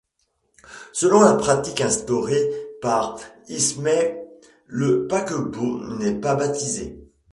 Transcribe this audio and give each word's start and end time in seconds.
Selon 0.93 1.21
la 1.21 1.35
pratique 1.35 1.79
instaurée 1.81 2.49
par 2.81 3.19
Ismay, 3.49 4.25
le 4.65 5.05
paquebot 5.05 5.95
n'est 5.99 6.15
pas 6.19 6.33
baptisé. 6.33 6.97